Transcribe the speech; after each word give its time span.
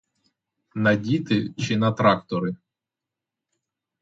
На 0.75 0.95
діти, 0.95 1.53
чи 1.57 1.77
на 1.77 1.91
трактори? 1.91 2.55